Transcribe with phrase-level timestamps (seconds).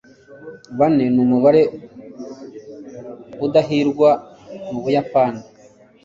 [0.77, 1.61] bane numubare
[3.45, 4.09] udahirwa
[4.69, 5.41] mubuyapani